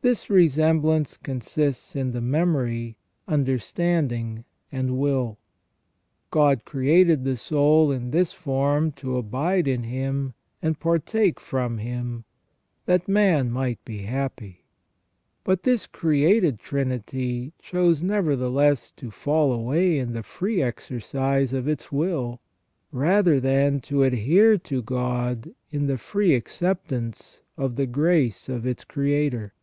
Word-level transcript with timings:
This 0.00 0.30
resemblance 0.30 1.16
consists 1.16 1.96
in 1.96 2.12
the 2.12 2.20
memory, 2.20 2.96
understanding, 3.26 4.44
and 4.70 4.96
will. 4.96 5.38
God 6.30 6.64
created 6.64 7.24
the 7.24 7.36
soul 7.36 7.90
in 7.90 8.12
this 8.12 8.32
form 8.32 8.92
to 8.92 9.16
abide 9.16 9.66
in 9.66 9.82
Him 9.82 10.34
and 10.62 10.78
partake 10.78 11.40
from 11.40 11.78
Him, 11.78 12.24
that 12.86 13.08
man 13.08 13.50
might 13.50 13.84
be 13.84 14.02
happy. 14.02 14.64
But 15.42 15.64
this 15.64 15.88
created 15.88 16.60
trinity 16.60 17.52
chose 17.60 18.00
nevertheless 18.00 18.92
to 18.92 19.10
fall 19.10 19.50
away 19.50 19.98
in 19.98 20.12
the 20.12 20.22
free 20.22 20.62
exercise 20.62 21.52
of 21.52 21.66
its 21.66 21.90
will, 21.90 22.40
rather 22.92 23.40
than 23.40 23.80
to 23.80 24.04
adhere 24.04 24.58
to 24.58 24.80
God 24.80 25.52
in 25.72 25.88
the 25.88 25.98
free 25.98 26.36
accept 26.36 26.92
ance 26.92 27.42
of 27.56 27.74
the 27.74 27.86
grace 27.88 28.48
of 28.48 28.64
its 28.64 28.84
Creator. 28.84 29.54